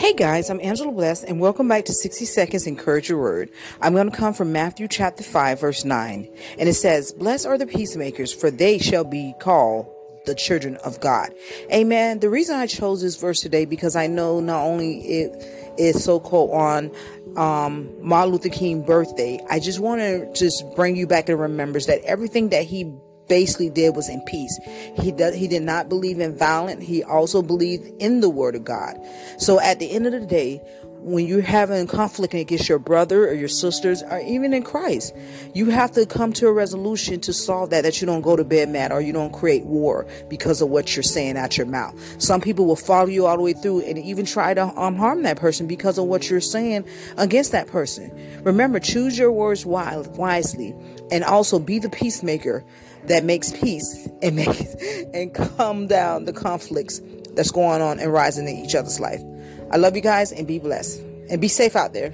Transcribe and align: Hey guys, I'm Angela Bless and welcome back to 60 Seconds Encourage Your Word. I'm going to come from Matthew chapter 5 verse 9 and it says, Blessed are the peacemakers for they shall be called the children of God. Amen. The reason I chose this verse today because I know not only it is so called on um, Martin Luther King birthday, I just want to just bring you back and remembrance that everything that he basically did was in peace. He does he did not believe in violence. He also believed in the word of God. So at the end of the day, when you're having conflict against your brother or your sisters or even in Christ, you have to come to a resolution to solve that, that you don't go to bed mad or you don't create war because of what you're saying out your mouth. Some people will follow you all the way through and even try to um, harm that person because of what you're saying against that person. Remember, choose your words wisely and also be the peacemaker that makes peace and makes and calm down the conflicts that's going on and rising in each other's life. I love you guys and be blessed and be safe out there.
Hey 0.00 0.14
guys, 0.14 0.48
I'm 0.48 0.62
Angela 0.62 0.92
Bless 0.92 1.22
and 1.22 1.40
welcome 1.40 1.68
back 1.68 1.84
to 1.84 1.92
60 1.92 2.24
Seconds 2.24 2.66
Encourage 2.66 3.10
Your 3.10 3.18
Word. 3.18 3.50
I'm 3.82 3.92
going 3.92 4.10
to 4.10 4.16
come 4.16 4.32
from 4.32 4.50
Matthew 4.50 4.88
chapter 4.88 5.22
5 5.22 5.60
verse 5.60 5.84
9 5.84 6.26
and 6.58 6.68
it 6.70 6.72
says, 6.72 7.12
Blessed 7.12 7.44
are 7.44 7.58
the 7.58 7.66
peacemakers 7.66 8.32
for 8.32 8.50
they 8.50 8.78
shall 8.78 9.04
be 9.04 9.34
called 9.40 9.86
the 10.24 10.34
children 10.34 10.76
of 10.76 10.98
God. 11.02 11.34
Amen. 11.70 12.20
The 12.20 12.30
reason 12.30 12.56
I 12.56 12.66
chose 12.66 13.02
this 13.02 13.16
verse 13.16 13.42
today 13.42 13.66
because 13.66 13.94
I 13.94 14.06
know 14.06 14.40
not 14.40 14.62
only 14.62 15.02
it 15.02 15.76
is 15.78 16.02
so 16.02 16.18
called 16.18 16.52
on 16.52 16.90
um, 17.36 17.90
Martin 18.00 18.32
Luther 18.32 18.48
King 18.48 18.82
birthday, 18.82 19.38
I 19.50 19.60
just 19.60 19.80
want 19.80 20.00
to 20.00 20.32
just 20.32 20.64
bring 20.76 20.96
you 20.96 21.06
back 21.06 21.28
and 21.28 21.38
remembrance 21.38 21.84
that 21.88 22.00
everything 22.04 22.48
that 22.48 22.64
he 22.64 22.90
basically 23.30 23.70
did 23.70 23.96
was 23.96 24.10
in 24.10 24.20
peace. 24.22 24.58
He 24.96 25.12
does 25.12 25.34
he 25.34 25.48
did 25.48 25.62
not 25.62 25.88
believe 25.88 26.20
in 26.20 26.36
violence. 26.36 26.84
He 26.84 27.02
also 27.02 27.40
believed 27.40 27.90
in 28.02 28.20
the 28.20 28.28
word 28.28 28.54
of 28.54 28.64
God. 28.64 28.98
So 29.38 29.58
at 29.60 29.78
the 29.78 29.90
end 29.90 30.06
of 30.06 30.12
the 30.12 30.26
day, 30.26 30.60
when 31.02 31.26
you're 31.26 31.40
having 31.40 31.86
conflict 31.86 32.34
against 32.34 32.68
your 32.68 32.78
brother 32.78 33.28
or 33.28 33.32
your 33.32 33.48
sisters 33.48 34.02
or 34.02 34.20
even 34.20 34.52
in 34.52 34.62
Christ, 34.62 35.14
you 35.54 35.70
have 35.70 35.92
to 35.92 36.04
come 36.04 36.32
to 36.34 36.46
a 36.46 36.52
resolution 36.52 37.20
to 37.20 37.32
solve 37.32 37.70
that, 37.70 37.82
that 37.82 38.00
you 38.00 38.06
don't 38.06 38.20
go 38.20 38.36
to 38.36 38.44
bed 38.44 38.68
mad 38.68 38.92
or 38.92 39.00
you 39.00 39.12
don't 39.12 39.32
create 39.32 39.64
war 39.64 40.06
because 40.28 40.60
of 40.60 40.68
what 40.68 40.94
you're 40.94 41.02
saying 41.02 41.36
out 41.36 41.56
your 41.56 41.66
mouth. 41.66 41.94
Some 42.20 42.40
people 42.40 42.66
will 42.66 42.76
follow 42.76 43.08
you 43.08 43.26
all 43.26 43.36
the 43.36 43.42
way 43.42 43.54
through 43.54 43.80
and 43.80 43.98
even 43.98 44.26
try 44.26 44.52
to 44.52 44.64
um, 44.78 44.96
harm 44.96 45.22
that 45.22 45.38
person 45.38 45.66
because 45.66 45.96
of 45.96 46.04
what 46.04 46.28
you're 46.28 46.40
saying 46.40 46.84
against 47.16 47.52
that 47.52 47.66
person. 47.66 48.12
Remember, 48.42 48.78
choose 48.78 49.18
your 49.18 49.32
words 49.32 49.64
wisely 49.64 50.74
and 51.10 51.24
also 51.24 51.58
be 51.58 51.78
the 51.78 51.90
peacemaker 51.90 52.64
that 53.04 53.24
makes 53.24 53.52
peace 53.52 54.08
and 54.22 54.36
makes 54.36 54.74
and 55.14 55.34
calm 55.34 55.86
down 55.86 56.26
the 56.26 56.32
conflicts 56.32 57.00
that's 57.34 57.50
going 57.50 57.80
on 57.80 57.98
and 57.98 58.12
rising 58.12 58.46
in 58.46 58.56
each 58.56 58.74
other's 58.74 59.00
life. 59.00 59.22
I 59.70 59.76
love 59.76 59.94
you 59.94 60.02
guys 60.02 60.32
and 60.32 60.46
be 60.46 60.58
blessed 60.58 61.00
and 61.30 61.40
be 61.40 61.48
safe 61.48 61.76
out 61.76 61.92
there. 61.92 62.12